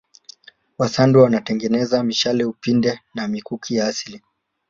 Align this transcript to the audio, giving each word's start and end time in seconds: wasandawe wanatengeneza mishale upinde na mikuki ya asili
wasandawe 0.77 1.23
wanatengeneza 1.23 2.03
mishale 2.03 2.45
upinde 2.45 2.99
na 3.13 3.27
mikuki 3.27 3.75
ya 3.75 3.87
asili 3.87 4.21